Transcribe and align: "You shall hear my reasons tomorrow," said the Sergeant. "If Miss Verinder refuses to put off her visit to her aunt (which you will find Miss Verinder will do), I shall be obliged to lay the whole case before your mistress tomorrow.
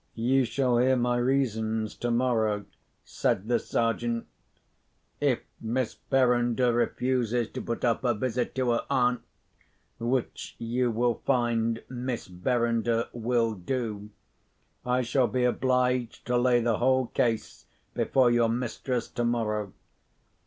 "You 0.15 0.45
shall 0.45 0.79
hear 0.79 0.95
my 0.95 1.17
reasons 1.17 1.93
tomorrow," 1.95 2.65
said 3.03 3.47
the 3.47 3.59
Sergeant. 3.59 4.25
"If 5.19 5.41
Miss 5.59 5.93
Verinder 6.09 6.73
refuses 6.73 7.49
to 7.49 7.61
put 7.61 7.85
off 7.85 8.01
her 8.01 8.15
visit 8.15 8.55
to 8.55 8.71
her 8.71 8.85
aunt 8.89 9.21
(which 9.99 10.55
you 10.57 10.89
will 10.89 11.21
find 11.23 11.83
Miss 11.87 12.25
Verinder 12.25 13.09
will 13.13 13.53
do), 13.53 14.09
I 14.83 15.03
shall 15.03 15.27
be 15.27 15.43
obliged 15.43 16.25
to 16.25 16.35
lay 16.35 16.61
the 16.61 16.79
whole 16.79 17.05
case 17.05 17.67
before 17.93 18.31
your 18.31 18.49
mistress 18.49 19.07
tomorrow. 19.07 19.71